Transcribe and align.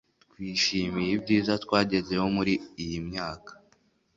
twishimiye 0.31 1.11
ibyiza 1.17 1.53
twagezeho 1.63 2.25
muri 2.35 2.53
iyi 2.83 2.99
myaka 3.09 3.51